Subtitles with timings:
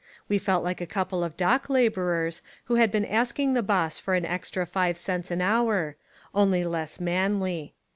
[0.27, 4.15] We felt like a couple of dock labourers who had been asking the boss for
[4.15, 5.95] an extra five cents an hour—
[6.33, 7.75] only less manly.